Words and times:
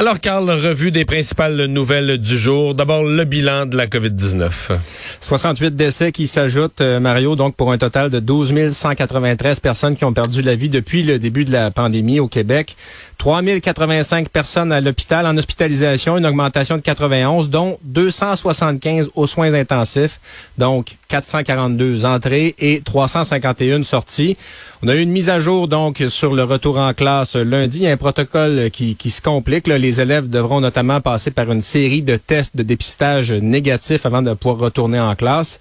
Alors, 0.00 0.18
Carl, 0.18 0.48
revue 0.48 0.90
des 0.90 1.04
principales 1.04 1.66
nouvelles 1.66 2.16
du 2.16 2.34
jour. 2.34 2.74
D'abord, 2.74 3.04
le 3.04 3.22
bilan 3.24 3.66
de 3.66 3.76
la 3.76 3.86
COVID-19. 3.86 4.50
68 5.20 5.76
décès 5.76 6.10
qui 6.10 6.26
s'ajoutent, 6.26 6.80
euh, 6.80 7.00
Mario, 7.00 7.36
donc 7.36 7.54
pour 7.54 7.70
un 7.70 7.76
total 7.76 8.08
de 8.08 8.18
12 8.18 8.70
193 8.70 9.60
personnes 9.60 9.96
qui 9.96 10.06
ont 10.06 10.14
perdu 10.14 10.40
la 10.40 10.54
vie 10.54 10.70
depuis 10.70 11.02
le 11.02 11.18
début 11.18 11.44
de 11.44 11.52
la 11.52 11.70
pandémie 11.70 12.18
au 12.18 12.28
Québec. 12.28 12.76
3085 13.18 14.30
personnes 14.30 14.72
à 14.72 14.80
l'hôpital 14.80 15.26
en 15.26 15.36
hospitalisation, 15.36 16.16
une 16.16 16.24
augmentation 16.24 16.76
de 16.76 16.80
91, 16.80 17.50
dont 17.50 17.78
275 17.84 19.10
aux 19.14 19.26
soins 19.26 19.52
intensifs, 19.52 20.18
donc 20.56 20.96
442 21.08 22.06
entrées 22.06 22.54
et 22.58 22.80
351 22.80 23.82
sorties. 23.82 24.38
On 24.82 24.88
a 24.88 24.94
eu 24.94 25.02
une 25.02 25.10
mise 25.10 25.28
à 25.28 25.38
jour 25.38 25.68
donc 25.68 26.02
sur 26.08 26.32
le 26.32 26.44
retour 26.44 26.78
en 26.78 26.94
classe 26.94 27.36
lundi. 27.36 27.86
Un 27.86 27.98
protocole 27.98 28.70
qui, 28.70 28.96
qui 28.96 29.10
se 29.10 29.20
complique. 29.20 29.66
Élèves 29.98 30.28
devront 30.28 30.60
notamment 30.60 31.00
passer 31.00 31.30
par 31.30 31.50
une 31.50 31.62
série 31.62 32.02
de 32.02 32.16
tests 32.16 32.54
de 32.54 32.62
dépistage 32.62 33.32
négatifs 33.32 34.06
avant 34.06 34.22
de 34.22 34.34
pouvoir 34.34 34.58
retourner 34.60 35.00
en 35.00 35.14
classe. 35.14 35.58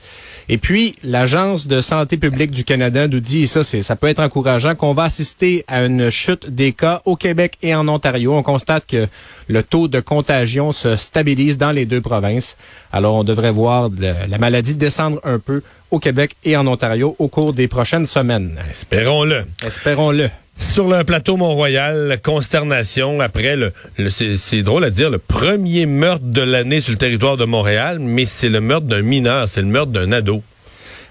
Et 0.49 0.58
puis, 0.58 0.95
l'Agence 1.03 1.67
de 1.67 1.80
santé 1.80 2.17
publique 2.17 2.52
du 2.52 2.63
Canada 2.63 3.08
nous 3.08 3.19
dit, 3.19 3.44
et 3.44 3.47
ça, 3.47 3.63
ça 3.63 3.95
peut 3.95 4.08
être 4.08 4.21
encourageant, 4.21 4.75
qu'on 4.75 4.94
va 4.94 5.03
assister 5.03 5.63
à 5.67 5.86
une 5.86 6.09
chute 6.09 6.49
des 6.49 6.73
cas 6.73 7.02
au 7.05 7.16
Québec 7.16 7.58
et 7.61 7.73
en 7.73 7.88
Ontario. 7.88 8.33
On 8.36 8.44
constate 8.44 8.86
que 8.86 9.08
le 9.47 9.63
taux 9.63 9.88
de 9.88 9.99
contagion 9.99 10.71
se 10.71 10.95
stabilise 10.95 11.58
dans 11.58 11.71
les 11.71 11.86
deux 11.86 12.02
provinces. 12.02 12.58
Alors, 12.91 13.16
on 13.16 13.23
devrait 13.23 13.52
voir 13.52 13.89
la 13.99 14.38
maladie 14.38 14.75
descendre 14.75 15.19
un 15.23 15.39
peu 15.39 15.61
au 15.91 15.99
Québec 15.99 16.36
et 16.43 16.55
en 16.55 16.67
Ontario 16.67 17.16
au 17.19 17.27
cours 17.27 17.53
des 17.53 17.67
prochaines 17.67 18.05
semaines. 18.05 18.59
Espérons-le. 18.69 19.45
Espérons-le. 19.66 20.30
Sur 20.59 20.89
le 20.89 21.05
plateau 21.05 21.38
Mont-Royal, 21.38 22.19
consternation 22.21 23.21
après 23.21 23.55
le, 23.55 23.71
c'est 24.09 24.61
drôle 24.61 24.83
à 24.83 24.89
dire, 24.89 25.09
le 25.09 25.17
premier 25.17 25.85
meurtre 25.85 26.25
de 26.25 26.41
l'année 26.41 26.81
sur 26.81 26.91
le 26.91 26.97
territoire 26.97 27.38
de 27.38 27.45
Montréal, 27.45 27.97
mais 27.99 28.25
c'est 28.25 28.49
le 28.49 28.59
meurtre 28.59 28.85
d'un 28.85 29.02
mineur, 29.02 29.47
c'est 29.47 29.61
le 29.61 29.67
meurtre 29.67 29.93
d'un 29.93 30.11
ado. 30.11 30.43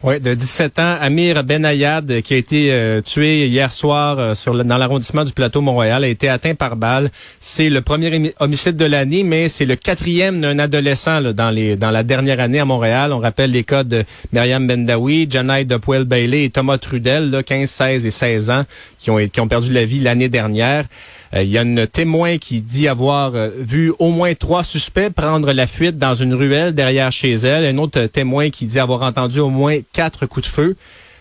Oui, 0.05 0.21
de 0.21 0.33
17 0.33 0.79
ans, 0.79 0.97
Amir 1.01 1.43
Benayad, 1.43 2.23
qui 2.23 2.35
a 2.35 2.37
été 2.37 2.69
euh, 2.71 3.01
tué 3.01 3.49
hier 3.49 3.73
soir 3.73 4.21
euh, 4.21 4.35
sur 4.37 4.55
dans 4.65 4.79
l'arrondissement 4.79 5.25
du 5.25 5.33
plateau 5.33 5.61
Montréal, 5.61 6.05
a 6.05 6.07
été 6.07 6.29
atteint 6.29 6.55
par 6.55 6.77
balle. 6.77 7.11
C'est 7.41 7.69
le 7.69 7.81
premier 7.81 8.33
homicide 8.39 8.77
de 8.77 8.85
l'année, 8.85 9.25
mais 9.25 9.49
c'est 9.49 9.65
le 9.65 9.75
quatrième 9.75 10.41
d'un 10.41 10.61
adolescent 10.61 11.21
dans 11.33 11.51
les 11.51 11.75
dans 11.75 11.91
la 11.91 12.05
dernière 12.05 12.39
année 12.39 12.61
à 12.61 12.65
Montréal. 12.65 13.13
On 13.13 13.19
rappelle 13.19 13.51
les 13.51 13.65
cas 13.65 13.83
de 13.83 14.05
Myriam 14.33 14.69
Bendawi, 14.69 15.27
Janai 15.29 15.65
Depwell 15.65 16.05
Bailey 16.05 16.45
et 16.45 16.51
Thomas 16.51 16.79
Trudel, 16.79 17.31
là, 17.31 17.43
15, 17.43 17.69
16 17.69 18.07
et 18.07 18.11
16 18.13 18.51
ans, 18.51 18.63
qui 19.01 19.11
ont, 19.11 19.19
qui 19.27 19.41
ont 19.41 19.49
perdu 19.49 19.73
la 19.73 19.85
vie 19.85 19.99
l'année 19.99 20.29
dernière. 20.29 20.85
Euh, 21.35 21.43
il 21.43 21.51
y 21.51 21.59
a 21.59 21.63
une 21.63 21.87
témoin 21.87 22.39
qui 22.39 22.61
dit 22.61 22.89
avoir 22.89 23.35
euh, 23.35 23.51
vu 23.59 23.93
au 23.99 24.11
moins 24.11 24.35
trois 24.35 24.65
suspects 24.65 25.11
prendre 25.11 25.53
la 25.53 25.67
fuite 25.67 25.99
dans 25.99 26.15
une 26.15 26.35
ruelle 26.35 26.75
derrière 26.75 27.13
chez 27.13 27.33
elle. 27.33 27.65
Un 27.65 27.79
autre 27.79 28.07
témoin 28.07 28.51
qui 28.51 28.67
dit 28.67 28.79
avoir 28.79 29.03
entendu 29.03 29.41
au 29.41 29.51
moins 29.51 29.79
quatre 29.93 30.27
coups 30.27 30.47
de 30.47 30.53
feu. 30.53 30.77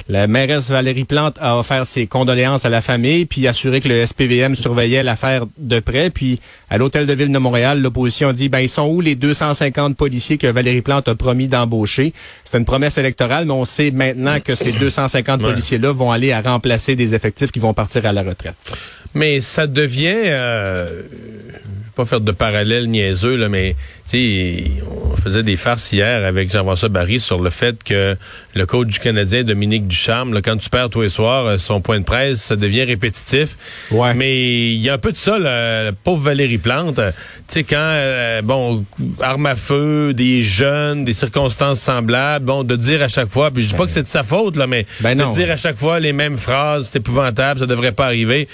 La 0.09 0.25
mairesse 0.25 0.69
Valérie 0.69 1.03
Plante 1.03 1.37
a 1.41 1.59
offert 1.59 1.85
ses 1.85 2.07
condoléances 2.07 2.63
à 2.63 2.69
la 2.69 2.79
famille, 2.79 3.25
puis 3.25 3.45
assuré 3.45 3.81
que 3.81 3.89
le 3.89 4.05
SPVM 4.05 4.55
surveillait 4.55 5.03
l'affaire 5.03 5.43
de 5.57 5.81
près. 5.81 6.09
Puis 6.09 6.39
à 6.69 6.77
l'hôtel 6.77 7.05
de 7.05 7.13
ville 7.13 7.29
de 7.29 7.37
Montréal, 7.37 7.81
l'opposition 7.81 8.31
dit 8.31 8.47
ben 8.47 8.59
ils 8.59 8.69
sont 8.69 8.87
où 8.87 9.01
les 9.01 9.15
250 9.15 9.97
policiers 9.97 10.37
que 10.37 10.47
Valérie 10.47 10.81
Plante 10.81 11.09
a 11.09 11.15
promis 11.15 11.49
d'embaucher? 11.49 12.13
C'est 12.45 12.57
une 12.57 12.63
promesse 12.63 12.97
électorale, 12.97 13.45
mais 13.45 13.51
on 13.51 13.65
sait 13.65 13.91
maintenant 13.91 14.39
que 14.39 14.55
ces 14.55 14.71
250 14.71 15.41
policiers-là 15.41 15.91
vont 15.91 16.11
aller 16.11 16.31
à 16.31 16.39
remplacer 16.39 16.95
des 16.95 17.13
effectifs 17.13 17.51
qui 17.51 17.59
vont 17.59 17.73
partir 17.73 18.05
à 18.05 18.13
la 18.13 18.23
retraite. 18.23 18.55
Mais 19.13 19.41
ça 19.41 19.67
devient, 19.67 20.13
euh, 20.25 21.01
pas 21.97 22.05
faire 22.05 22.21
de 22.21 22.31
parallèle 22.31 22.87
niaiseux 22.89 23.35
là, 23.35 23.49
mais 23.49 23.75
on 24.13 25.17
faisait 25.17 25.43
des 25.43 25.57
farces 25.57 25.91
hier 25.91 26.25
avec 26.25 26.51
Jean-François 26.51 26.89
Barry 26.89 27.19
sur 27.19 27.41
le 27.41 27.49
fait 27.49 27.83
que 27.83 28.15
le 28.55 28.65
coach 28.65 28.87
du 28.87 28.99
Canadien, 28.99 29.43
Dominique 29.43 29.87
Ducharme, 29.87 30.33
là, 30.33 30.41
quand 30.41 30.57
tu 30.57 30.69
perds 30.69 30.89
tous 30.89 31.01
les 31.01 31.09
soirs, 31.09 31.45
euh, 31.45 31.57
son 31.57 31.81
point 31.81 31.99
de 31.99 32.05
presse, 32.05 32.41
ça 32.41 32.55
devient 32.55 32.83
répétitif. 32.83 33.57
Ouais. 33.91 34.13
Mais 34.13 34.71
il 34.71 34.79
y 34.79 34.89
a 34.89 34.93
un 34.93 34.97
peu 34.97 35.11
de 35.11 35.17
ça, 35.17 35.37
la, 35.37 35.91
pauvre 35.91 36.23
Valérie 36.23 36.57
Plante. 36.57 36.95
Tu 36.95 37.03
sais, 37.47 37.63
quand, 37.63 37.75
euh, 37.77 38.41
bon, 38.41 38.83
arme 39.21 39.45
à 39.45 39.55
feu, 39.55 40.13
des 40.13 40.41
jeunes, 40.41 41.05
des 41.05 41.13
circonstances 41.13 41.79
semblables, 41.79 42.45
bon, 42.45 42.63
de 42.63 42.75
dire 42.75 43.01
à 43.01 43.09
chaque 43.09 43.29
fois, 43.29 43.51
puis 43.51 43.63
je 43.63 43.69
dis 43.69 43.75
pas 43.75 43.85
que 43.85 43.91
c'est 43.91 44.03
de 44.03 44.07
sa 44.07 44.23
faute, 44.23 44.55
là, 44.55 44.67
mais 44.67 44.85
ben 45.01 45.17
de 45.17 45.31
dire 45.33 45.51
à 45.51 45.57
chaque 45.57 45.77
fois 45.77 45.99
les 45.99 46.13
mêmes 46.13 46.37
phrases, 46.37 46.89
c'est 46.91 46.99
épouvantable, 46.99 47.59
ça 47.59 47.65
devrait 47.65 47.91
pas 47.91 48.05
arriver. 48.05 48.47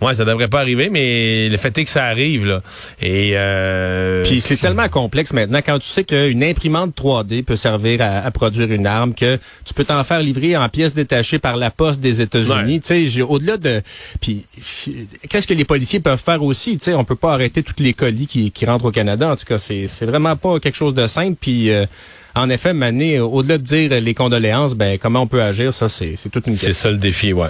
Ouais, 0.00 0.14
ça 0.14 0.24
devrait 0.24 0.48
pas 0.48 0.60
arriver, 0.60 0.88
mais 0.88 1.48
le 1.48 1.56
fait 1.58 1.76
est 1.76 1.84
que 1.84 1.90
ça 1.90 2.04
arrive, 2.04 2.46
là. 2.46 2.62
Et, 3.00 3.32
euh, 3.34 4.24
Puis 4.24 4.40
c'est 4.40 4.56
tellement 4.56 4.88
complexe 4.88 5.32
maintenant 5.32 5.60
quand 5.64 5.78
tu 5.78 5.86
sais 5.86 6.04
qu'une 6.04 6.42
imprimante 6.44 6.94
3D 6.96 7.42
peut 7.42 7.56
servir 7.56 8.00
à, 8.02 8.30
produire 8.30 8.70
une 8.70 8.86
arme, 8.86 9.14
que 9.14 9.38
tu 9.64 9.74
peux 9.74 9.84
t'en 9.84 10.04
faire 10.04 10.20
livrer 10.20 10.56
en 10.56 10.68
pièces 10.68 10.94
détachées 10.94 11.38
par 11.38 11.56
la 11.56 11.70
poste 11.70 12.00
des 12.00 12.20
États-Unis. 12.20 12.80
Tu 12.80 13.10
sais, 13.10 13.22
au-delà 13.22 13.56
de, 13.56 13.82
puis 14.20 14.44
qu'est-ce 15.28 15.46
que 15.46 15.54
les 15.54 15.64
policiers 15.64 16.00
peuvent 16.00 16.22
faire 16.22 16.42
aussi 16.42 16.78
Tu 16.78 16.84
sais, 16.84 16.94
on 16.94 17.04
peut 17.04 17.16
pas 17.16 17.32
arrêter 17.32 17.62
tous 17.62 17.82
les 17.82 17.94
colis 17.94 18.26
qui, 18.26 18.50
qui 18.50 18.66
rentrent 18.66 18.86
au 18.86 18.90
Canada. 18.90 19.30
En 19.30 19.36
tout 19.36 19.46
cas, 19.46 19.58
c'est 19.58 19.88
c'est 19.88 20.06
vraiment 20.06 20.36
pas 20.36 20.58
quelque 20.60 20.76
chose 20.76 20.94
de 20.94 21.06
simple. 21.06 21.36
Puis 21.40 21.70
euh, 21.70 21.86
en 22.34 22.48
effet, 22.48 22.72
Mané, 22.72 23.20
au-delà 23.20 23.58
de 23.58 23.62
dire 23.62 24.00
les 24.00 24.14
condoléances, 24.14 24.74
ben 24.74 24.98
comment 24.98 25.22
on 25.22 25.26
peut 25.26 25.42
agir, 25.42 25.72
ça 25.72 25.88
c'est 25.88 26.14
c'est 26.16 26.28
toute 26.28 26.46
une 26.46 26.54
question. 26.54 26.68
C'est 26.72 26.78
ça 26.78 26.90
le 26.90 26.96
défi, 26.96 27.32
ouais. 27.32 27.48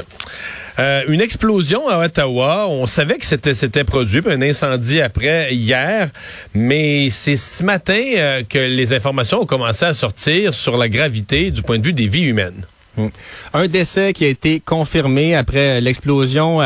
Euh, 0.81 1.05
une 1.09 1.21
explosion 1.21 1.89
à 1.91 1.99
Ottawa. 1.99 2.67
On 2.67 2.87
savait 2.87 3.19
que 3.19 3.27
c'était 3.27 3.53
c'était 3.53 3.85
produit, 3.85 4.23
un 4.27 4.41
incendie 4.41 5.03
après 5.03 5.55
hier, 5.55 6.09
mais 6.55 7.11
c'est 7.11 7.37
ce 7.37 7.63
matin 7.63 8.03
euh, 8.17 8.43
que 8.49 8.59
les 8.59 8.95
informations 8.95 9.43
ont 9.43 9.47
commencé 9.47 9.85
à 9.85 9.93
sortir 9.93 10.55
sur 10.55 10.79
la 10.79 10.89
gravité 10.89 11.51
du 11.51 11.61
point 11.61 11.79
de 11.79 11.85
vue 11.87 11.93
des 11.93 12.09
vies 12.09 12.23
humaines. 12.23 12.65
Mm. 13.07 13.11
Un 13.55 13.69
décès 13.69 14.13
qui 14.13 14.25
a 14.25 14.29
été 14.29 14.61
confirmé 14.61 15.35
après 15.35 15.81
l'explosion 15.81 16.61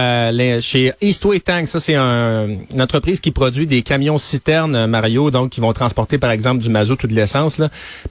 chez 0.60 0.92
Eastway 1.00 1.40
Tank. 1.40 1.68
Ça, 1.68 1.80
c'est 1.80 1.96
une 1.96 2.80
entreprise 2.80 3.20
qui 3.20 3.30
produit 3.30 3.66
des 3.66 3.82
camions 3.82 4.18
citernes, 4.18 4.86
Mario, 4.86 5.30
donc 5.30 5.50
qui 5.50 5.60
vont 5.60 5.72
transporter, 5.72 6.18
par 6.18 6.30
exemple, 6.30 6.62
du 6.62 6.68
mazout 6.68 7.02
ou 7.02 7.06
de 7.06 7.14
l'essence. 7.14 7.60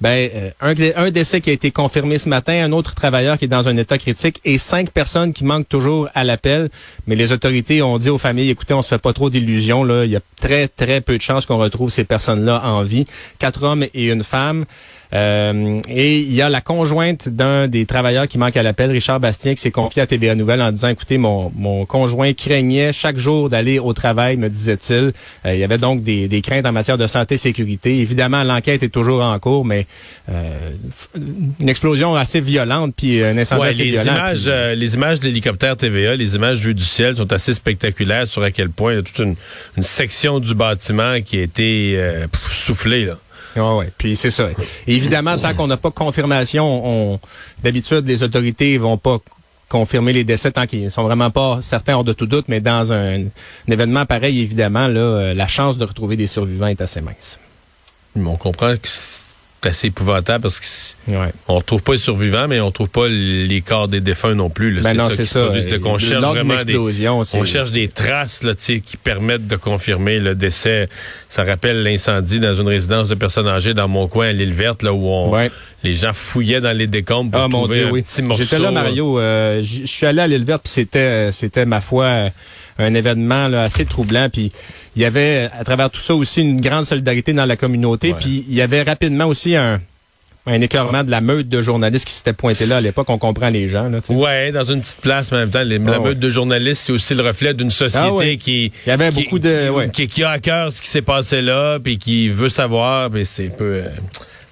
Ben, 0.02 0.30
euh, 0.34 0.50
un, 0.62 0.74
un, 0.96 1.12
décès 1.12 1.42
qui 1.42 1.50
a 1.50 1.54
été 1.54 1.72
confirmé 1.72 2.18
ce 2.18 2.30
matin, 2.30 2.54
un 2.64 2.72
autre 2.72 2.96
travailleur 2.96 3.38
qui 3.38 3.46
est 3.46 3.50
dans 3.50 3.70
un 3.70 3.78
état 3.78 3.98
critique 3.98 4.42
et 4.46 4.58
cinq 4.58 4.92
personnes 4.92 5.34
qui 5.34 5.44
manquent 5.44 5.70
toujours 5.70 6.10
à 6.14 6.24
l'appel. 6.24 6.70
Mais 7.08 7.16
les 7.16 7.32
autorités 7.32 7.82
ont 7.82 7.98
dit 7.98 8.10
aux 8.10 8.18
familles, 8.18 8.50
écoutez, 8.50 8.74
on 8.74 8.82
se 8.82 8.90
fait 8.90 9.02
pas 9.02 9.14
trop 9.14 9.30
d'illusions. 9.30 9.84
Là. 9.84 10.06
Il 10.06 10.12
y 10.12 10.16
a 10.16 10.22
très, 10.40 10.68
très 10.68 11.02
peu 11.02 11.18
de 11.18 11.22
chances 11.22 11.46
qu'on 11.46 11.58
retrouve 11.58 11.90
ces 11.90 12.04
personnes-là 12.04 12.62
en 12.66 12.84
vie. 12.84 13.06
Quatre 13.40 13.64
hommes 13.64 13.86
et 13.94 14.08
une 14.08 14.24
femme. 14.24 14.66
Euh, 15.14 15.80
et 15.90 16.20
il 16.20 16.34
y 16.34 16.42
a 16.42 16.50
la 16.50 16.62
conjointe 16.62 17.30
d'un 17.30 17.68
des 17.68 17.86
travailleurs 17.86 18.28
qui 18.28 18.38
manque 18.38 18.58
à 18.58 18.64
l'appel, 18.64 18.90
Richard 18.90 19.20
Bastien, 19.20 19.54
qui 19.54 19.62
s'est 19.62 19.72
confié 19.72 20.02
à 20.02 20.08
TVA 20.08 20.34
Nouvelle 20.34 20.62
en 20.62 20.72
disant, 20.72 20.88
écoutez, 20.88 21.18
mon, 21.18 21.52
mon 21.56 21.86
conjoint 21.86 22.34
craignait 22.34 22.92
chaque 22.94 23.18
jour 23.18 23.50
d'aller 23.50 23.80
au 23.80 23.94
travail, 23.94 24.38
me 24.38 24.50
disait-il. 24.50 25.12
Euh, 25.46 25.54
il 25.54 25.60
y 25.60 25.64
avait 25.64 25.78
donc 25.78 26.04
des, 26.04 26.28
des, 26.28 26.42
craintes 26.42 26.66
en 26.66 26.72
matière 26.72 26.98
de 26.98 27.06
santé 27.06 27.36
et 27.36 27.38
sécurité. 27.38 28.00
Évidemment, 28.00 28.44
l'enquête 28.44 28.82
est 28.82 28.90
toujours 28.90 29.22
en 29.22 29.38
cours, 29.38 29.66
mais 29.66 29.86
euh, 30.30 30.72
une 31.60 31.70
explosion 31.70 32.16
assez 32.16 32.42
violente, 32.42 32.94
puis 32.98 33.24
un 33.24 33.38
incendie 33.38 33.68
assez 33.68 33.84
les 33.84 33.92
violent. 33.92 34.14
Images, 34.14 34.48
les 34.76 34.94
images 34.96 35.20
de 35.20 35.26
l'hélicoptère 35.26 35.78
TVA, 35.78 36.16
les 36.16 36.36
images 36.36 36.60
vues 36.60 36.74
du 36.74 36.84
ciel 36.84 37.16
sont 37.18 37.32
assez 37.32 37.54
spectaculaires 37.54 38.28
sur 38.28 38.42
à 38.42 38.50
quel 38.50 38.70
point 38.70 38.94
il 38.94 38.96
y 38.96 39.00
a 39.00 39.04
toute 39.04 39.20
une, 39.20 39.36
une 39.78 39.84
section 39.84 40.40
du 40.40 40.56
bâtiment 40.56 41.22
qui 41.22 41.38
a 41.38 41.42
été 41.44 42.00
soufflée. 42.52 43.06
Là. 43.06 43.18
Ouais, 43.56 43.78
ouais. 43.78 43.92
Puis 43.98 44.16
c'est 44.16 44.32
ça. 44.32 44.50
Évidemment, 44.88 45.38
tant 45.38 45.54
qu'on 45.54 45.68
n'a 45.68 45.78
pas 45.78 45.92
confirmation, 45.92 46.66
on, 47.14 47.20
d'habitude, 47.64 48.08
les 48.08 48.24
autorités 48.24 48.78
vont 48.78 48.98
pas 48.98 49.20
confirmer 49.70 50.14
les 50.14 50.24
décès 50.24 50.52
tant 50.52 50.68
qu'ils 50.68 50.92
sont 50.92 51.04
vraiment 51.04 51.32
pas 51.32 51.60
certains 51.62 51.96
hors 51.96 52.04
de 52.04 52.14
tout 52.14 52.28
doute, 52.28 52.46
mais 52.48 52.60
dans 52.60 52.94
un, 52.94 53.26
événement 53.68 54.06
pareil, 54.06 54.40
évidemment, 54.42 54.88
là, 54.88 55.00
euh, 55.00 55.34
la 55.34 55.48
chance 55.48 55.78
de 55.78 55.86
retrouver 55.86 56.16
des 56.16 56.28
survivants 56.28 56.68
est 56.68 56.82
assez 56.82 57.02
mince. 57.02 57.40
On 58.16 58.36
comprend 58.36 58.76
que 58.78 58.88
assez 59.66 59.88
épouvantable 59.88 60.44
parce 60.44 60.60
c'est- 60.62 60.94
Ouais. 61.08 61.32
on 61.48 61.56
retrouve 61.58 61.84
pas 61.84 61.94
les 61.94 61.98
survivants, 61.98 62.48
mais 62.48 62.60
on 62.60 62.72
trouve 62.72 62.90
pas 62.90 63.08
les 63.08 63.62
corps 63.62 63.88
des 63.88 64.02
défunts 64.02 64.36
non 64.36 64.50
plus. 64.50 64.80
Ben 64.82 64.98
qui 65.10 65.16
c'est 65.18 65.26
ça. 65.26 65.42
produit. 65.46 65.64
C'est 65.68 65.80
qu'on 65.80 65.96
Euh, 65.96 65.98
cherche 66.00 66.24
vraiment 66.24 66.64
des, 66.64 66.78
on 66.78 67.46
cherche 67.46 67.72
des 67.72 67.88
traces 67.88 68.44
là, 68.44 68.54
qui 68.56 68.98
permettent 68.98 69.48
de 69.48 69.56
confirmer 69.56 70.20
le 70.20 70.36
décès. 70.36 70.88
Ça 71.30 71.44
rappelle 71.44 71.84
l'incendie 71.84 72.40
dans 72.40 72.54
une 72.56 72.68
résidence 72.68 73.08
de 73.08 73.16
personnes 73.16 73.48
âgées 73.48 73.74
dans 73.74 73.88
mon 73.88 74.08
coin 74.08 74.28
à 74.28 74.32
l'île 74.32 74.54
verte, 74.54 74.84
là 74.84 74.94
où 74.94 75.08
on, 75.08 75.30
Ouais. 75.32 75.52
les 75.84 75.96
gens 75.96 76.14
fouillaient 76.14 76.62
dans 76.62 76.76
les 76.78 76.88
décombres 76.88 77.32
pour 77.32 77.42
Ah 77.42 77.48
mon 77.48 77.60
trouver 77.64 77.78
Dieu, 77.80 77.88
un 77.88 77.92
oui. 77.92 78.02
petit 78.04 78.22
morceau. 78.22 78.44
J'étais 78.44 78.60
là, 78.60 78.72
Mario. 78.72 79.20
euh, 79.20 79.62
j- 79.62 79.82
je 79.86 79.92
suis 79.92 80.06
allé 80.06 80.20
à 80.22 80.28
l'île 80.28 80.46
verte, 80.46 80.64
puis 80.64 80.72
c'était, 80.74 81.00
euh, 81.00 81.32
c'était 81.32 81.66
ma 81.66 81.82
foi 81.82 82.06
euh, 82.06 82.30
un 82.80 82.94
événement 82.94 83.48
là, 83.48 83.64
assez 83.64 83.86
troublant. 83.86 84.30
Puis 84.32 84.52
il 84.96 85.02
y 85.02 85.06
avait 85.06 85.50
à 85.58 85.64
travers 85.64 85.90
tout 85.90 86.00
ça 86.02 86.16
aussi 86.16 86.42
une 86.42 86.62
grande 86.62 86.86
solidarité 86.86 87.34
dans 87.34 87.46
la 87.46 87.56
communauté. 87.56 88.14
Ouais. 88.14 88.18
Puis 88.20 88.46
il 88.48 88.56
y 88.56 88.62
avait 88.62 88.82
rapidement 88.84 89.26
aussi 89.26 89.56
un 89.56 89.82
un 90.46 90.60
écœurement 90.60 91.06
de 91.06 91.10
la 91.10 91.22
meute 91.22 91.48
de 91.48 91.62
journalistes 91.62 92.04
qui 92.06 92.12
s'étaient 92.12 92.34
pointés 92.34 92.66
là 92.66 92.76
à 92.76 92.82
l'époque. 92.82 93.10
On 93.10 93.18
comprend 93.18 93.48
les 93.50 93.70
gens. 93.70 93.88
Là, 93.88 94.02
tu 94.02 94.08
sais. 94.08 94.14
Ouais, 94.14 94.52
dans 94.52 94.66
une 94.66 94.82
petite 94.82 94.98
place, 95.00 95.32
mais 95.32 95.38
en 95.38 95.40
même 95.42 95.52
temps, 95.52 95.64
les, 95.64 95.80
la 95.80 96.02
ouais. 96.02 96.10
meute 96.10 96.20
de 96.20 96.30
journalistes, 96.30 96.84
c'est 96.88 96.92
aussi 96.92 97.16
le 97.16 97.24
reflet 97.24 97.54
d'une 97.54 97.72
société 97.72 98.06
Ah, 98.10 98.14
ouais. 98.14 98.36
qui, 98.36 98.66
Il 98.86 98.90
y 98.90 98.92
avait 98.92 99.08
qui- 99.08 99.24
beaucoup 99.24 99.40
de- 99.40 99.64
qui, 99.68 99.70
ouais. 99.70 99.90
qui, 99.90 100.08
qui 100.10 100.22
a 100.22 100.32
à 100.32 100.40
cœur 100.40 100.74
ce 100.74 100.82
qui 100.82 100.90
s'est 100.90 101.02
passé 101.02 101.42
là, 101.42 101.80
puis 101.82 101.98
qui 101.98 102.28
veut 102.28 102.50
savoir, 102.50 103.10
puis 103.10 103.26
c'est 103.26 103.46
un 103.46 103.58
peu, 103.58 103.64
euh, 103.64 103.84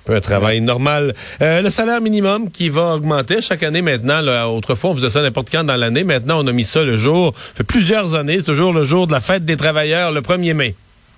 un 0.09 0.21
travail 0.21 0.62
normal. 0.62 1.13
Euh, 1.42 1.62
le 1.62 1.69
salaire 1.69 2.01
minimum 2.01 2.50
qui 2.50 2.69
va 2.69 2.95
augmenter 2.95 3.42
chaque 3.42 3.63
année 3.63 3.81
maintenant. 3.81 4.21
Là, 4.21 4.50
autrefois, 4.50 4.92
on 4.92 4.95
faisait 4.95 5.09
ça 5.09 5.21
n'importe 5.21 5.50
quand 5.51 5.63
dans 5.63 5.75
l'année. 5.75 6.03
Maintenant, 6.03 6.44
on 6.44 6.48
a 6.48 6.51
mis 6.51 6.65
ça 6.65 6.83
le 6.83 6.98
jour. 6.98 7.33
Ça 7.36 7.56
fait 7.56 7.63
plusieurs 7.63 8.15
années, 8.15 8.38
c'est 8.39 8.45
toujours 8.45 8.74
le 8.74 8.83
jour 8.83 9.07
de 9.07 9.12
la 9.12 9.21
fête 9.21 9.45
des 9.45 9.57
travailleurs, 9.57 10.12
le 10.12 10.21
1er 10.21 10.53
mai. 10.53 10.75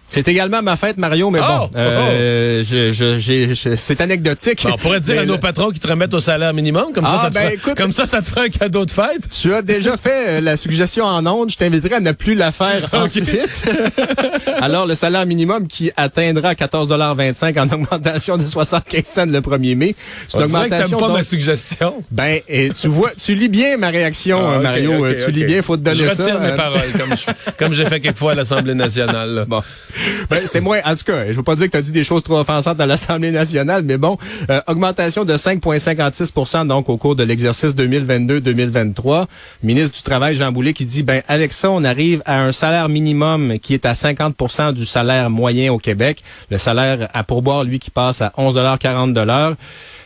C'est 0.09 0.27
également 0.27 0.61
ma 0.61 0.77
fête, 0.77 0.97
Mario, 0.97 1.31
mais 1.31 1.39
Oh! 1.41 1.67
bon, 1.67 1.69
euh, 1.75 2.63
je, 2.63 2.91
je, 2.91 3.17
j'ai- 3.17 3.55
je- 3.55 3.75
c'est 3.75 3.99
anecdotique. 3.99 4.63
Ben, 4.63 4.71
on 4.73 4.77
pourrait 4.77 4.99
dire 4.99 5.15
Mais 5.15 5.21
à 5.21 5.25
nos 5.25 5.39
patrons 5.39 5.71
qui 5.71 5.79
te 5.79 5.87
remettent 5.87 6.13
au 6.13 6.19
salaire 6.19 6.53
minimum, 6.53 6.93
comme, 6.93 7.05
Ah, 7.07 7.15
ça, 7.17 7.23
ça 7.23 7.29
te 7.29 7.33
ben, 7.33 7.39
fera- 7.41 7.53
écoute- 7.53 7.75
comme 7.77 7.91
ça, 7.91 8.05
ça 8.05 8.21
te 8.21 8.25
fera 8.27 8.41
un 8.41 8.49
cadeau 8.49 8.85
de 8.85 8.91
fête. 8.91 9.27
Tu 9.31 9.51
as 9.55 9.63
déjà 9.63 9.97
fait 9.97 10.27
euh, 10.37 10.41
la 10.41 10.55
suggestion 10.55 11.05
en 11.05 11.25
ondes. 11.25 11.49
Je 11.49 11.57
t'inviterai 11.57 11.95
à 11.95 11.99
ne 11.99 12.11
plus 12.11 12.35
la 12.35 12.51
faire 12.51 12.87
ensuite. 12.93 13.63
Alors, 14.61 14.85
le 14.85 14.93
salaire 14.93 15.25
minimum 15.25 15.67
qui 15.67 15.91
atteindra 15.97 16.53
14,25 16.53 17.59
en 17.59 17.69
augmentation 17.73 18.37
de 18.37 18.45
75 18.45 19.03
cents 19.03 19.25
le 19.25 19.39
1er 19.41 19.75
mai. 19.75 19.95
C'est 20.27 20.37
On 20.37 20.45
dirait 20.45 20.69
que 20.69 20.75
t'aimes 20.75 20.91
pas 20.91 20.97
donc- 21.07 21.17
ma 21.17 21.23
suggestion. 21.23 21.95
Ben, 22.11 22.39
et 22.47 22.69
tu 22.69 22.87
vois, 22.87 23.09
tu 23.17 23.33
lis 23.33 23.49
bien 23.49 23.77
ma 23.77 23.89
réaction, 23.89 24.39
Ah, 24.45 24.57
ok, 24.57 24.63
Mario. 24.63 25.05
tu 25.25 25.31
lis 25.31 25.43
bien, 25.45 25.61
faut 25.63 25.75
te 25.77 25.81
donner 25.81 25.97
Je 25.97 26.05
ça. 26.05 26.11
retire 26.23 26.39
mes 26.39 26.49
euh. 26.49 26.55
paroles, 26.55 26.81
comme 26.99 27.17
je- 27.17 27.53
comme 27.57 27.73
j'ai 27.73 27.85
fait 27.85 27.99
quelquefois 27.99 28.33
à 28.33 28.35
l'Assemblée 28.35 28.75
nationale. 28.75 29.29
là. 29.33 29.45
Bon. 29.45 29.61
Ben, 30.29 30.41
c'est 30.45 30.61
moins, 30.61 30.79
en 30.85 30.95
tout 30.95 31.03
cas, 31.05 31.27
je 31.27 31.33
veux 31.33 31.43
pas 31.43 31.55
dire 31.55 31.67
que 31.67 31.71
tu 31.71 31.77
as 31.77 31.81
dit 31.81 31.91
des 31.91 32.03
choses 32.03 32.23
trop 32.23 32.37
offensantes 32.37 32.79
à 32.79 32.85
l'Assemblée 32.85 33.31
nationale, 33.31 33.83
mais 33.83 33.97
bon, 33.97 34.17
euh, 34.49 34.61
augmentation 34.67 35.25
de 35.25 35.33
5,56% 35.33 36.67
donc 36.67 36.89
au 36.89 36.97
cours 36.97 37.15
de 37.15 37.23
l'exercice 37.23 37.75
2022-2023. 37.75 39.25
Ministre 39.63 39.95
du 39.95 40.03
Travail, 40.03 40.35
Jean 40.35 40.51
Boulet, 40.51 40.73
qui 40.73 40.85
dit, 40.85 41.03
ben, 41.03 41.21
avec 41.27 41.53
ça, 41.53 41.69
on 41.69 41.83
arrive 41.83 42.21
à 42.25 42.43
un 42.43 42.51
salaire 42.51 42.89
minimum 42.89 43.59
qui 43.59 43.73
est 43.73 43.85
à 43.85 43.93
50% 43.93 44.73
du 44.73 44.85
salaire 44.85 45.29
moyen 45.29 45.71
au 45.71 45.77
Québec. 45.77 46.23
Le 46.49 46.57
salaire 46.57 47.09
à 47.13 47.23
pourboire, 47.23 47.63
lui, 47.63 47.79
qui 47.79 47.91
passe 47.91 48.21
à 48.21 48.33
11,40 48.37 49.55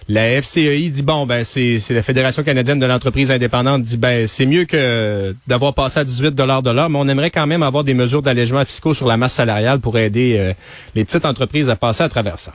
la 0.10 0.42
FCEI 0.42 0.90
dit 0.90 1.04
bon 1.04 1.26
ben 1.26 1.44
c'est 1.44 1.80
c'est 1.80 1.94
la 1.94 2.02
Fédération 2.02 2.44
canadienne 2.44 2.80
de 2.80 2.86
l'entreprise 2.86 3.30
indépendante 3.30 3.82
dit 3.82 3.98
ben 3.98 4.26
c'est 4.28 4.46
mieux 4.46 4.64
que 4.64 5.36
d'avoir 5.48 5.74
passé 5.74 6.00
à 6.00 6.04
18 6.06 6.34
dollars 6.34 6.64
de 6.64 6.72
l'heure 6.72 6.90
mais 6.90 6.98
on 7.00 7.08
aimerait 7.10 7.32
quand 7.32 7.46
même 7.46 7.62
avoir 7.62 7.84
des 7.84 7.94
mesures 7.94 8.22
d'allègement 8.22 8.64
fiscaux 8.64 8.94
sur 8.94 9.08
la 9.08 9.18
masse 9.18 9.34
salariale 9.34 9.80
pour 9.80 9.98
aider 9.98 10.38
euh, 10.38 10.54
les 10.96 11.04
petites 11.04 11.26
entreprises 11.26 11.70
à 11.70 11.76
passer 11.76 12.04
à 12.04 12.10
travers 12.10 12.40
ça. 12.40 12.54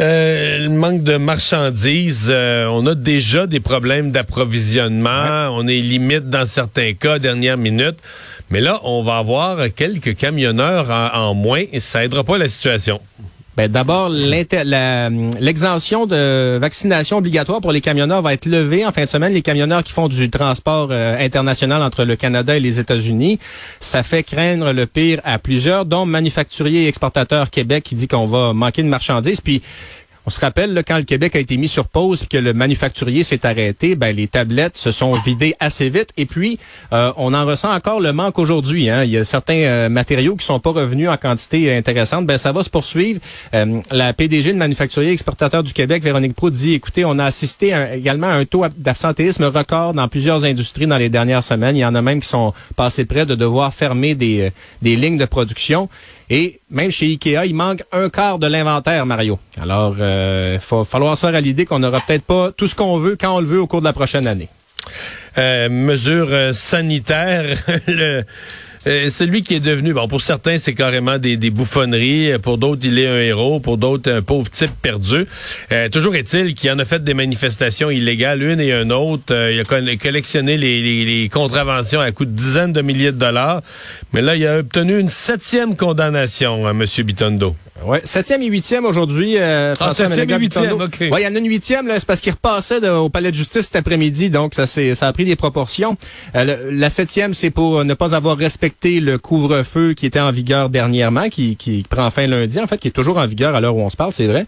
Euh, 0.00 0.60
le 0.60 0.68
manque 0.68 1.02
de 1.02 1.16
marchandises, 1.16 2.28
euh, 2.30 2.66
on 2.66 2.86
a 2.86 2.94
déjà 2.94 3.48
des 3.48 3.58
problèmes 3.58 4.12
d'approvisionnement, 4.12 5.48
on 5.50 5.66
est 5.66 5.80
limite 5.80 6.30
dans 6.30 6.46
certains 6.46 6.92
cas, 6.92 7.18
dernière 7.18 7.56
minute, 7.56 7.96
mais 8.48 8.60
là, 8.60 8.78
on 8.84 9.02
va 9.02 9.16
avoir 9.16 9.58
quelques 9.74 10.16
camionneurs 10.16 10.88
en, 10.90 11.30
en 11.30 11.34
moins 11.34 11.64
et 11.72 11.80
ça 11.80 12.04
aidera 12.04 12.22
pas 12.22 12.38
la 12.38 12.46
situation. 12.46 13.00
Ben 13.58 13.66
d'abord 13.68 14.08
la- 14.08 15.10
l'exemption 15.40 16.06
de 16.06 16.58
vaccination 16.60 17.16
obligatoire 17.16 17.60
pour 17.60 17.72
les 17.72 17.80
camionneurs 17.80 18.22
va 18.22 18.32
être 18.32 18.46
levée 18.46 18.86
en 18.86 18.92
fin 18.92 19.02
de 19.02 19.08
semaine. 19.08 19.32
Les 19.32 19.42
camionneurs 19.42 19.82
qui 19.82 19.92
font 19.92 20.06
du 20.06 20.30
transport 20.30 20.90
euh, 20.92 21.18
international 21.18 21.82
entre 21.82 22.04
le 22.04 22.14
Canada 22.14 22.56
et 22.56 22.60
les 22.60 22.78
États-Unis, 22.78 23.40
ça 23.80 24.04
fait 24.04 24.22
craindre 24.22 24.72
le 24.72 24.86
pire 24.86 25.20
à 25.24 25.40
plusieurs, 25.40 25.86
dont 25.86 26.06
Manufacturier 26.06 26.84
et 26.84 26.86
Exportateur 26.86 27.50
Québec 27.50 27.82
qui 27.82 27.96
dit 27.96 28.06
qu'on 28.06 28.28
va 28.28 28.52
manquer 28.52 28.84
de 28.84 28.88
marchandises. 28.88 29.40
Puis 29.40 29.60
on 30.28 30.30
se 30.30 30.40
rappelle, 30.40 30.74
là, 30.74 30.82
quand 30.82 30.98
le 30.98 31.04
Québec 31.04 31.36
a 31.36 31.38
été 31.38 31.56
mis 31.56 31.68
sur 31.68 31.88
pause 31.88 32.26
que 32.28 32.36
le 32.36 32.52
manufacturier 32.52 33.22
s'est 33.22 33.46
arrêté, 33.46 33.94
ben, 33.94 34.14
les 34.14 34.26
tablettes 34.26 34.76
se 34.76 34.92
sont 34.92 35.14
vidées 35.14 35.54
assez 35.58 35.88
vite. 35.88 36.10
Et 36.18 36.26
puis, 36.26 36.58
euh, 36.92 37.14
on 37.16 37.32
en 37.32 37.46
ressent 37.46 37.72
encore 37.72 37.98
le 37.98 38.12
manque 38.12 38.38
aujourd'hui. 38.38 38.90
Hein. 38.90 39.04
Il 39.04 39.10
y 39.10 39.16
a 39.16 39.24
certains 39.24 39.54
euh, 39.54 39.88
matériaux 39.88 40.36
qui 40.36 40.44
sont 40.44 40.60
pas 40.60 40.68
revenus 40.68 41.08
en 41.08 41.16
quantité 41.16 41.74
intéressante. 41.74 42.26
Ben, 42.26 42.36
ça 42.36 42.52
va 42.52 42.62
se 42.62 42.68
poursuivre. 42.68 43.20
Euh, 43.54 43.80
la 43.90 44.12
PDG 44.12 44.52
de 44.52 44.58
Manufacturier 44.58 45.12
Exportateur 45.12 45.62
du 45.62 45.72
Québec, 45.72 46.02
Véronique 46.02 46.34
Pro, 46.34 46.50
dit, 46.50 46.74
écoutez, 46.74 47.06
on 47.06 47.18
a 47.18 47.24
assisté 47.24 47.74
également 47.94 48.26
à 48.26 48.34
un 48.34 48.44
taux 48.44 48.66
d'absentéisme 48.76 49.44
record 49.44 49.94
dans 49.94 50.08
plusieurs 50.08 50.44
industries 50.44 50.86
dans 50.86 50.98
les 50.98 51.08
dernières 51.08 51.42
semaines. 51.42 51.74
Il 51.74 51.80
y 51.80 51.86
en 51.86 51.94
a 51.94 52.02
même 52.02 52.20
qui 52.20 52.28
sont 52.28 52.52
passés 52.76 53.06
près 53.06 53.24
de 53.24 53.34
devoir 53.34 53.72
fermer 53.72 54.14
des, 54.14 54.40
euh, 54.42 54.50
des 54.82 54.94
lignes 54.94 55.16
de 55.16 55.24
production. 55.24 55.88
Et 56.30 56.60
même 56.70 56.90
chez 56.90 57.06
Ikea, 57.06 57.46
il 57.46 57.54
manque 57.54 57.82
un 57.92 58.10
quart 58.10 58.38
de 58.38 58.46
l'inventaire, 58.46 59.06
Mario. 59.06 59.38
Alors, 59.60 59.94
il 59.98 60.58
va 60.70 60.84
falloir 60.84 61.16
se 61.16 61.26
faire 61.26 61.34
à 61.34 61.40
l'idée 61.40 61.64
qu'on 61.64 61.78
n'aura 61.78 62.00
peut-être 62.06 62.24
pas 62.24 62.52
tout 62.52 62.66
ce 62.66 62.74
qu'on 62.74 62.98
veut 62.98 63.16
quand 63.18 63.36
on 63.36 63.40
le 63.40 63.46
veut 63.46 63.60
au 63.60 63.66
cours 63.66 63.80
de 63.80 63.86
la 63.86 63.92
prochaine 63.92 64.26
année. 64.26 64.48
Euh, 65.38 65.68
mesures 65.68 66.28
euh, 66.30 66.52
sanitaires, 66.52 67.56
le, 67.86 68.24
euh, 68.88 69.10
celui 69.10 69.42
qui 69.42 69.54
est 69.54 69.60
devenu, 69.60 69.92
bon, 69.92 70.08
pour 70.08 70.20
certains, 70.20 70.56
c'est 70.56 70.74
carrément 70.74 71.18
des, 71.18 71.36
bouffonneries. 71.50 72.38
Pour 72.42 72.58
d'autres, 72.58 72.82
il 72.84 72.98
est 72.98 73.06
un 73.06 73.20
héros. 73.20 73.60
Pour 73.60 73.76
d'autres, 73.76 74.10
un 74.10 74.22
pauvre 74.22 74.48
type 74.48 74.70
perdu. 74.80 75.26
Euh, 75.72 75.88
toujours 75.88 76.14
est-il 76.16 76.54
qu'il 76.54 76.70
en 76.70 76.78
a 76.78 76.84
fait 76.84 77.04
des 77.04 77.14
manifestations 77.14 77.90
illégales, 77.90 78.42
une 78.42 78.60
et 78.60 78.72
une 78.72 78.92
autre. 78.92 79.32
Euh, 79.34 79.52
il 79.52 79.60
a 79.60 79.64
coll- 79.64 79.98
collectionné 79.98 80.56
les 80.56 81.28
contraventions 81.32 82.00
à 82.00 82.10
coût 82.12 82.24
de 82.24 82.30
dizaines 82.30 82.72
de 82.72 82.80
milliers 82.82 83.12
de 83.12 83.18
dollars. 83.18 83.62
Mais 84.12 84.22
là, 84.22 84.34
il 84.36 84.46
a 84.46 84.58
obtenu 84.58 84.98
une 84.98 85.10
septième 85.10 85.76
condamnation, 85.76 86.66
à 86.66 86.70
M. 86.70 86.84
Bitondo. 87.04 87.54
Ouais, 87.86 88.00
septième 88.04 88.42
et 88.42 88.46
huitième 88.46 88.84
aujourd'hui. 88.84 89.36
Euh, 89.38 89.74
Ah, 89.78 89.94
septième 89.94 90.28
et 90.30 90.34
huitième, 90.40 90.72
ok. 90.82 90.96
Ouais, 91.12 91.22
il 91.22 91.24
y 91.24 91.26
en 91.28 91.34
a 91.34 91.38
une 91.38 91.48
huitième, 91.48 91.86
là, 91.86 91.94
c'est 91.98 92.06
parce 92.06 92.20
qu'il 92.20 92.32
repassait 92.32 92.80
de- 92.80 92.88
au 92.88 93.08
palais 93.08 93.30
de 93.30 93.36
justice 93.36 93.62
cet 93.66 93.76
après-midi, 93.76 94.30
donc 94.30 94.54
ça, 94.54 94.66
c'est, 94.66 94.94
ça 94.96 95.06
a 95.06 95.12
pris 95.12 95.24
des 95.24 95.36
proportions. 95.36 95.96
Euh, 96.34 96.44
le- 96.44 96.70
la 96.70 96.90
septième, 96.90 97.34
c'est 97.34 97.50
pour 97.50 97.84
ne 97.84 97.94
pas 97.94 98.14
avoir 98.16 98.36
respecté 98.36 98.98
le 99.00 99.16
couvre-feu 99.16 99.94
qui 99.94 100.06
était 100.06 100.18
en 100.20 100.32
vigueur 100.32 100.70
dernièrement, 100.70 101.28
qui, 101.28 101.56
qui 101.56 101.84
prend 101.88 102.10
fin 102.10 102.26
lundi, 102.26 102.58
en 102.58 102.66
fait, 102.66 102.78
qui 102.78 102.88
est 102.88 102.92
toujours 102.92 103.16
en 103.18 103.26
vigueur 103.26 103.54
à 103.54 103.60
l'heure 103.60 103.76
où 103.76 103.80
on 103.80 103.90
se 103.90 103.96
parle, 103.96 104.12
c'est 104.12 104.26
vrai. 104.26 104.46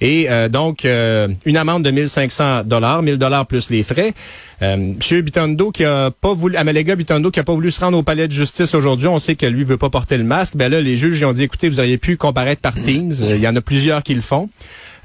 Et 0.00 0.28
euh, 0.28 0.48
donc, 0.48 0.84
euh, 0.84 1.28
une 1.46 1.56
amende 1.56 1.84
de 1.84 1.90
1500 1.92 2.64
dollars, 2.64 3.02
1000 3.02 3.16
dollars 3.16 3.46
plus 3.46 3.70
les 3.70 3.84
frais. 3.84 4.12
Euh, 4.62 4.76
Monsieur 4.76 5.22
Bitondo 5.22 5.72
qui 5.72 5.84
a 5.84 6.10
pas 6.12 6.34
voulu, 6.34 6.56
Amalega 6.56 6.94
Bitondo 6.94 7.30
qui 7.32 7.40
a 7.40 7.44
pas 7.44 7.52
voulu 7.52 7.72
se 7.72 7.80
rendre 7.80 7.98
au 7.98 8.02
palais 8.04 8.28
de 8.28 8.32
justice 8.32 8.74
aujourd'hui, 8.76 9.08
on 9.08 9.18
sait 9.18 9.34
que 9.34 9.44
lui 9.46 9.64
veut 9.64 9.76
pas 9.76 9.90
porter 9.90 10.16
le 10.16 10.22
masque. 10.24 10.54
Ben 10.56 10.70
là, 10.70 10.80
les 10.80 10.96
juges 10.96 11.18
ils 11.18 11.24
ont 11.24 11.32
dit, 11.32 11.42
écoutez, 11.42 11.68
vous 11.68 11.80
auriez 11.80 11.98
pu 11.98 12.16
comparaître 12.16 12.62
par 12.62 12.74
Teams. 12.74 13.12
Euh, 13.22 13.34
Il 13.36 13.40
y 13.40 13.48
en 13.48 13.56
a 13.56 13.60
plusieurs 13.60 14.02
qui 14.04 14.14
le 14.14 14.20
font. 14.20 14.48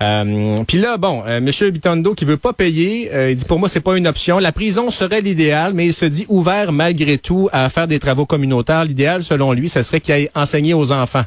Euh, 0.02 0.60
Puis 0.68 0.78
là, 0.78 0.98
bon, 0.98 1.24
euh, 1.26 1.42
Monsieur 1.42 1.72
Bitondo 1.72 2.14
qui 2.14 2.24
veut 2.24 2.38
pas 2.38 2.54
payer, 2.54 3.10
euh, 3.12 3.32
il 3.32 3.36
dit 3.36 3.46
pour 3.46 3.58
moi 3.58 3.68
c'est 3.68 3.80
pas 3.80 3.98
une 3.98 4.06
option. 4.08 4.38
La 4.38 4.52
prison 4.52 4.92
serait 4.92 5.22
l'idéal, 5.22 5.74
mais 5.74 5.88
il 5.88 5.94
se 5.94 6.06
dit 6.06 6.28
ouvert 6.30 6.72
malgré 6.72 7.18
tout 7.18 7.50
à 7.52 7.68
faire 7.70 7.88
des 7.88 7.98
travaux 7.98 8.28
communautaires. 8.28 8.86
L'idéal, 8.86 9.24
selon 9.24 9.54
lui, 9.54 9.70
ce 9.70 9.82
serait 9.82 10.02
qu'il 10.02 10.14
aille 10.14 10.30
enseigner 10.36 10.76
aux 10.76 10.92
enfants. 10.92 11.26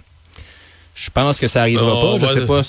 Je 0.95 1.11
pense 1.11 1.41
que 1.41 1.49
ça 1.49 1.63
arrivera 1.63 1.97
On 1.97 2.19
pas. 2.19 2.27
va- 2.27 2.33
Je 2.33 2.41
sais 2.41 2.47
pas. 2.47 2.63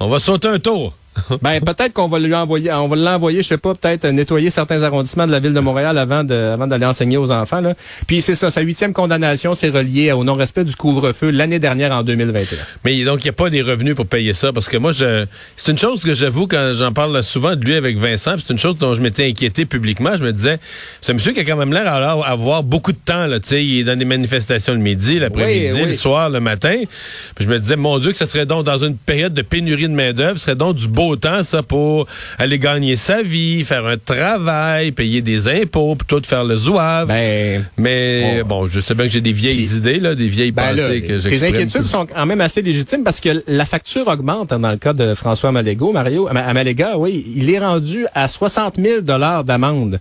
On 0.00 0.08
va 0.08 0.18
sauter 0.18 0.48
un 0.48 0.58
tour. 0.58 0.92
ben 1.42 1.60
peut-être 1.60 1.92
qu'on 1.92 2.08
va 2.08 2.18
lui 2.18 2.34
envoyer, 2.34 2.72
on 2.72 2.88
va 2.88 2.96
l'envoyer, 2.96 3.42
je 3.42 3.48
sais 3.48 3.58
pas, 3.58 3.74
peut-être 3.74 4.04
euh, 4.04 4.12
nettoyer 4.12 4.50
certains 4.50 4.82
arrondissements 4.82 5.26
de 5.26 5.32
la 5.32 5.40
ville 5.40 5.52
de 5.52 5.60
Montréal 5.60 5.98
avant 5.98 6.24
de, 6.24 6.34
avant 6.34 6.66
d'aller 6.66 6.86
enseigner 6.86 7.16
aux 7.16 7.30
enfants. 7.30 7.60
Là. 7.60 7.74
Puis 8.06 8.20
c'est 8.20 8.34
ça, 8.34 8.50
sa 8.50 8.60
huitième 8.60 8.92
condamnation, 8.92 9.54
c'est 9.54 9.68
relié 9.68 10.12
au 10.12 10.24
non-respect 10.24 10.64
du 10.64 10.76
couvre-feu 10.76 11.30
l'année 11.30 11.58
dernière 11.58 11.92
en 11.92 12.02
2021. 12.02 12.58
Mais 12.84 13.04
donc, 13.04 13.20
il 13.20 13.24
n'y 13.24 13.30
a 13.30 13.34
pas 13.34 13.50
des 13.50 13.62
revenus 13.62 13.94
pour 13.94 14.06
payer 14.06 14.32
ça, 14.32 14.52
parce 14.52 14.68
que 14.68 14.76
moi, 14.76 14.92
je, 14.92 15.26
c'est 15.56 15.72
une 15.72 15.78
chose 15.78 16.02
que 16.02 16.14
j'avoue 16.14 16.46
quand 16.46 16.72
j'en 16.74 16.92
parle 16.92 17.22
souvent 17.22 17.56
de 17.56 17.64
lui 17.64 17.74
avec 17.74 17.98
Vincent, 17.98 18.34
puis 18.34 18.44
c'est 18.46 18.52
une 18.52 18.58
chose 18.58 18.78
dont 18.78 18.94
je 18.94 19.00
m'étais 19.00 19.26
inquiété 19.26 19.64
publiquement. 19.64 20.16
Je 20.16 20.24
me 20.24 20.32
disais, 20.32 20.58
c'est 21.00 21.12
un 21.12 21.14
monsieur 21.14 21.32
qui 21.32 21.40
a 21.40 21.44
quand 21.44 21.56
même 21.56 21.72
l'air 21.72 21.86
à 21.92 22.30
avoir 22.30 22.62
beaucoup 22.62 22.92
de 22.92 22.98
temps, 23.04 23.26
là, 23.26 23.40
tu 23.40 23.48
sais, 23.48 23.64
il 23.64 23.80
est 23.80 23.84
dans 23.84 23.98
des 23.98 24.04
manifestations 24.04 24.72
le 24.74 24.80
midi, 24.80 25.18
l'après-midi, 25.18 25.72
Oui, 25.74 25.80
oui. 25.82 25.86
le 25.88 25.92
soir, 25.92 26.30
le 26.30 26.40
matin. 26.40 26.82
Puis 27.34 27.44
je 27.44 27.50
me 27.50 27.58
disais, 27.58 27.76
mon 27.76 27.98
Dieu, 27.98 28.12
que 28.12 28.18
ça 28.18 28.26
serait 28.26 28.46
donc 28.46 28.64
dans 28.64 28.78
une 28.78 28.96
période 28.96 29.34
de 29.34 29.42
pénurie 29.42 29.82
de 29.88 29.94
main-d'œuvre, 29.94 30.38
ce 30.38 30.44
serait 30.44 30.56
donc 30.56 30.76
du 30.76 30.88
beau 30.88 31.07
temps, 31.16 31.42
ça, 31.42 31.62
pour 31.62 32.06
aller 32.38 32.58
gagner 32.58 32.96
sa 32.96 33.22
vie, 33.22 33.64
faire 33.64 33.86
un 33.86 33.96
travail, 33.96 34.92
payer 34.92 35.20
des 35.22 35.48
impôts, 35.48 35.94
plutôt 35.96 36.20
de 36.20 36.26
faire 36.26 36.44
le 36.44 36.56
zouave. 36.56 37.08
Ben, 37.08 37.64
Mais 37.76 38.42
bon, 38.44 38.66
je 38.66 38.80
sais 38.80 38.94
bien 38.94 39.06
que 39.06 39.12
j'ai 39.12 39.20
des 39.20 39.32
vieilles 39.32 39.56
Puis- 39.66 39.76
idées, 39.76 39.98
là, 40.00 40.14
des 40.14 40.28
vieilles 40.28 40.50
Ben 40.52 40.72
là, 40.72 40.82
pensées 40.82 41.02
que 41.02 41.06
tes 41.06 41.20
j'exprime 41.20 41.54
inquiétudes 41.54 41.82
tout- 41.82 41.88
sont 41.88 42.06
quand 42.06 42.26
même 42.26 42.40
assez 42.40 42.62
légitimes 42.62 43.04
parce 43.04 43.20
que 43.20 43.42
la 43.46 43.64
facture 43.66 44.06
augmente 44.08 44.52
hein, 44.52 44.58
dans 44.58 44.70
le 44.70 44.76
cas 44.76 44.92
de 44.92 45.14
François 45.14 45.52
Malégo, 45.52 45.92
Mario, 45.92 46.28
à 46.28 46.52
Maléga, 46.54 46.96
oui, 46.98 47.24
il 47.36 47.50
est 47.50 47.58
rendu 47.58 48.06
à 48.14 48.28
60 48.28 48.76
000 48.80 49.00
dollars 49.02 49.44
d'amende. 49.44 50.00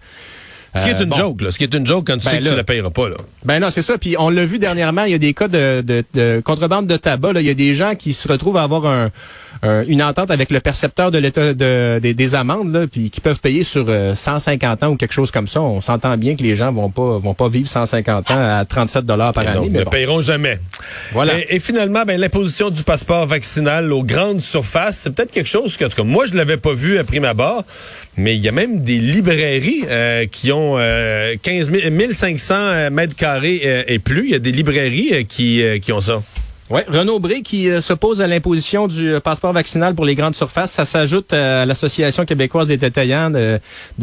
Ce 0.75 0.83
qui 0.83 0.89
est 0.89 0.95
Euh, 0.95 1.03
une 1.03 1.09
bon. 1.09 1.15
joke, 1.15 1.41
là. 1.41 1.51
Ce 1.51 1.57
qui 1.57 1.63
est 1.63 1.73
une 1.73 1.87
joke 1.87 2.05
quand 2.07 2.17
tu 2.17 2.25
Ben 2.25 2.31
sais 2.31 2.39
que 2.39 2.43
là- 2.43 2.51
tu 2.51 2.57
la 2.57 2.63
payeras 2.63 2.89
pas, 2.89 3.09
là. 3.09 3.15
Ben 3.45 3.59
non, 3.59 3.69
c'est 3.71 3.81
ça. 3.81 3.97
Puis 3.97 4.15
on 4.19 4.29
l'a 4.29 4.45
vu 4.45 4.59
dernièrement, 4.59 5.03
il 5.05 5.11
y 5.11 5.15
a 5.15 5.17
des 5.17 5.33
cas 5.33 5.47
de, 5.47 5.81
de, 5.81 6.03
de 6.13 6.41
contrebande 6.43 6.87
de 6.87 6.97
tabac. 6.97 7.33
Là. 7.33 7.41
Il 7.41 7.47
y 7.47 7.49
a 7.49 7.53
des 7.55 7.73
gens 7.73 7.95
qui 7.95 8.13
se 8.13 8.27
retrouvent 8.27 8.57
à 8.57 8.63
avoir 8.63 8.85
un, 8.85 9.09
un- 9.63 9.83
une 9.85 10.03
entente 10.03 10.29
avec 10.29 10.51
le 10.51 10.59
percepteur 10.59 11.09
de 11.09 11.17
l'État 11.17 11.53
de, 11.53 11.99
des, 11.99 12.13
des 12.13 12.35
amendes, 12.35 12.71
là, 12.73 12.85
puis 12.85 13.09
qui 13.09 13.21
peuvent 13.21 13.39
payer 13.39 13.63
sur 13.63 13.85
euh, 13.87 14.13
150 14.13 14.83
ans 14.83 14.89
ou 14.89 14.97
quelque 14.97 15.13
chose 15.13 15.31
comme 15.31 15.47
ça. 15.47 15.61
On 15.61 15.81
s'entend 15.81 16.15
bien 16.17 16.35
que 16.35 16.43
les 16.43 16.55
gens 16.55 16.71
vont 16.71 16.89
pas 16.89 17.17
vont 17.17 17.33
pas 17.33 17.49
vivre 17.49 17.67
150 17.69 18.29
ans 18.29 18.35
à 18.59 18.65
37 18.65 19.05
dollars 19.05 19.31
par 19.31 19.47
année. 19.47 19.67
ne 19.67 19.69
Mais 19.71 19.79
le 19.79 19.85
bon. 19.85 19.89
payeront 19.89 20.21
jamais. 20.21 20.59
Voilà. 21.13 21.39
Et, 21.39 21.55
et 21.55 21.59
finalement, 21.59 22.03
ben, 22.05 22.19
l'imposition 22.19 22.69
du 22.69 22.83
passeport 22.83 23.25
vaccinal 23.25 23.91
aux 23.93 24.03
grandes 24.03 24.41
surfaces, 24.41 24.99
c'est 24.99 25.15
peut-être 25.15 25.31
quelque 25.31 25.49
chose 25.49 25.75
que, 25.77 25.85
en 25.85 25.89
tout 25.89 25.95
cas, 25.97 26.03
moi, 26.03 26.25
je 26.25 26.35
l'avais 26.35 26.57
pas 26.57 26.73
vu 26.73 26.97
à 26.99 27.03
prime 27.03 27.25
abord, 27.25 27.63
mais 28.17 28.35
il 28.35 28.43
y 28.43 28.47
a 28.49 28.51
même 28.51 28.81
des 28.81 28.99
librairies 28.99 29.85
euh, 29.89 30.25
qui 30.31 30.51
ont 30.51 30.56
euh, 30.77 31.35
15 31.41 31.71
000, 31.71 31.91
1500 31.91 32.55
euh, 32.55 32.89
mètres 32.89 33.15
carrés 33.15 33.61
euh, 33.65 33.83
et 33.87 33.99
plus. 33.99 34.25
Il 34.25 34.31
y 34.31 34.35
a 34.35 34.39
des 34.39 34.51
librairies 34.51 35.09
euh, 35.13 35.23
qui, 35.23 35.61
euh, 35.61 35.79
qui 35.79 35.91
ont 35.91 36.01
ça. 36.01 36.21
Ouais, 36.69 36.83
Renaud 36.89 37.19
Bré 37.19 37.43
qui 37.43 37.69
euh, 37.69 37.79
s'oppose 37.79 38.21
à 38.21 38.27
l'imposition 38.27 38.89
du 38.89 39.13
euh, 39.13 39.19
passeport 39.21 39.53
vaccinal 39.53 39.95
pour 39.95 40.03
les 40.03 40.15
grandes 40.15 40.35
surfaces. 40.35 40.71
Ça 40.71 40.83
s'ajoute 40.83 41.31
à 41.31 41.65
l'Association 41.65 42.25
québécoise 42.25 42.67
des 42.67 42.75
détaillants 42.75 43.29
de, 43.29 43.59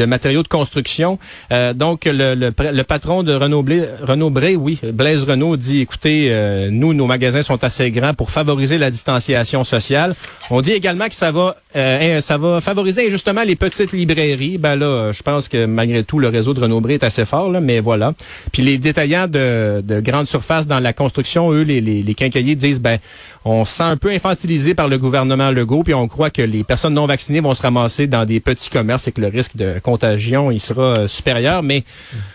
matériaux 0.07 0.43
de 0.43 0.49
construction. 0.49 1.19
Euh, 1.53 1.75
donc, 1.75 2.07
le, 2.07 2.35
le, 2.35 2.55
le 2.73 2.83
patron 2.85 3.23
de 3.23 3.35
Renaud, 3.35 3.63
Blé, 3.63 3.85
Renaud 4.03 4.31
Bré, 4.31 4.57
oui, 4.57 4.79
Blaise 4.95 5.25
Renaud, 5.25 5.59
dit, 5.59 5.83
écoutez, 5.83 6.29
euh, 6.31 6.71
nous, 6.71 6.95
nos 6.95 7.05
magasins 7.05 7.43
sont 7.43 7.63
assez 7.65 7.91
grands 7.91 8.15
pour 8.15 8.31
favoriser 8.31 8.79
la 8.79 8.91
distanciation 8.91 9.63
sociale. 9.63 10.15
On 10.49 10.63
dit 10.63 10.73
également 10.73 11.09
que 11.09 11.15
ça 11.15 11.33
va, 11.33 11.57
ça 11.75 12.39
va 12.39 12.63
favoriser 12.63 13.11
justement 13.11 13.43
les 13.43 13.57
petites 13.57 13.93
librairies. 13.93 14.57
Ben 14.57 14.77
là, 14.77 15.13
je 15.13 15.23
pense 15.23 15.49
que 15.49 15.67
malgré 15.67 16.03
tout, 16.03 16.19
le 16.19 16.29
réseau 16.29 16.55
de 16.55 16.61
Renaud 16.61 16.81
Bré 16.81 16.95
est 16.95 17.05
assez 17.05 17.27
fort, 17.27 17.51
là, 17.51 17.61
mais 17.61 17.81
voilà. 17.81 18.15
Puis 18.53 18.63
les 18.63 18.79
détaillants 18.79 19.29
de, 19.29 19.83
de 19.83 20.01
grandes 20.01 20.29
surfaces 20.29 20.67
dans 20.67 20.81
la 20.81 20.95
construction, 20.95 21.53
eux, 21.53 21.61
les, 21.63 21.83
les 21.83 22.15
quincailliers 22.15 22.54
disent, 22.55 22.81
ben, 22.81 22.99
on 23.45 23.65
se 23.65 23.75
sent 23.75 23.83
un 23.83 23.97
peu 23.97 24.11
infantilisé 24.11 24.75
par 24.75 24.89
le 24.89 24.99
gouvernement 24.99 25.51
Legault, 25.51 25.83
puis 25.83 25.95
on 25.95 26.09
croit 26.09 26.31
que 26.31 26.43
les 26.43 26.65
personnes 26.65 26.95
non 26.95 27.07
vaccinées 27.07 27.41
vont 27.41 27.55
se 27.55 27.63
ramasser 27.63 28.07
dans 28.07 28.25
des 28.25 28.41
petits 28.41 28.71
commerces 28.71 29.09
et 29.09 29.13
que 29.13 29.21
le 29.21 29.29
risque 29.29 29.57
de 29.57 29.79
contagion, 29.83 30.51
il 30.51 30.61
sera 30.61 30.83
euh, 30.83 31.09
supérieur. 31.09 31.63
Mais 31.63 31.85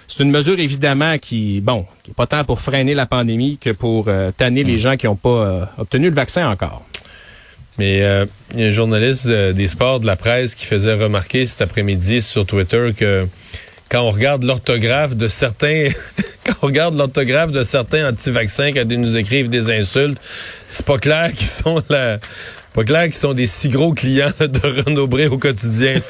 c'est 0.08 0.24
une 0.24 0.32
mesure, 0.32 0.60
évidemment, 0.60 1.18
qui, 1.18 1.62
bon, 1.62 1.86
qui 2.04 2.12
est 2.12 2.14
pas 2.14 2.28
tant 2.28 2.44
pour 2.44 2.60
freiner 2.60 2.94
la 2.94 3.06
pandémie 3.06 3.58
que 3.58 3.72
pour 3.72 4.06
euh, 4.08 4.32
tanner 4.36 4.64
les 4.64 4.78
gens 4.78 4.98
qui 4.98 5.06
n'ont 5.06 5.16
pas 5.16 5.30
euh, 5.30 5.66
obtenu 5.78 6.10
le 6.10 6.16
vaccin 6.16 6.50
encore. 6.50 6.84
Mais 7.80 8.02
euh, 8.02 8.26
il 8.54 8.60
y 8.60 8.64
a 8.66 8.68
un 8.68 8.72
journaliste 8.72 9.28
euh, 9.28 9.54
des 9.54 9.70
sports 9.70 10.02
de 10.02 10.06
la 10.06 10.18
presse 10.18 10.54
qui 10.54 10.66
faisait 10.66 10.96
remarquer 10.96 11.46
cet 11.46 11.62
après-midi 11.62 12.22
sur 12.22 12.46
Twitter 12.46 12.92
que 12.96 13.26
quand 13.90 14.02
on 14.02 14.12
regarde 14.12 14.44
l'orthographe 14.44 15.16
de 15.16 15.28
certains 15.28 15.88
quand 16.46 16.54
on 16.62 16.66
regarde 16.68 16.96
l'orthographe 16.96 17.52
de 17.52 17.64
certains 17.64 18.08
anti-vaccins 18.10 18.72
quand 18.72 18.86
ils 18.90 19.02
nous 19.02 19.18
écrivent 19.18 19.50
des 19.50 19.70
insultes, 19.72 20.20
c'est 20.70 20.86
pas 20.86 20.98
clair 20.98 21.32
qu'ils 21.34 21.48
sont 21.48 21.82
la 21.90 22.20
pas 22.74 22.84
clair 22.84 23.06
qu'ils 23.06 23.16
sont 23.16 23.34
des 23.34 23.48
si 23.48 23.68
gros 23.70 23.94
clients 23.94 24.32
de 24.40 24.84
Renaud 24.86 25.08
Bré 25.08 25.28
au 25.28 25.38
quotidien. 25.38 25.96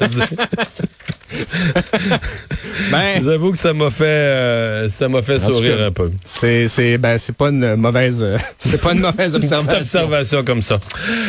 Ben, 2.90 3.22
J'avoue 3.22 3.52
que 3.52 3.58
ça 3.58 3.72
m'a 3.72 3.90
fait 3.90 4.04
euh, 4.04 4.88
ça 4.88 5.08
m'a 5.08 5.22
fait 5.22 5.38
sourire 5.38 5.76
cas, 5.78 5.86
un 5.86 5.92
peu. 5.92 6.10
c'est, 6.24 6.66
c'est, 6.66 6.98
ben, 6.98 7.18
c'est 7.18 7.34
pas 7.36 7.50
une 7.50 7.76
mauvaise, 7.76 8.18
euh, 8.20 8.36
c'est 8.58 8.80
pas 8.80 8.92
une 8.92 9.00
mauvaise 9.00 9.32
Une 9.32 9.40
petite 9.40 9.52
observation. 9.52 9.78
observation 10.00 10.44
comme 10.44 10.60
ça. 10.62 10.80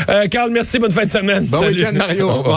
Euh, 0.09 0.27
Carl, 0.27 0.49
merci, 0.51 0.79
bonne 0.79 0.91
fin 0.91 1.05
de 1.05 1.09
semaine. 1.11 1.45
Bon 1.45 1.61
Salut. 1.61 1.77
week-end, 1.77 1.93
Mario. 1.93 2.29
Au 2.29 2.37
revoir. 2.37 2.49